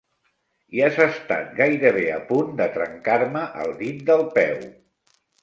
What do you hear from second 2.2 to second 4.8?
punt de trencar-me el dit del peu.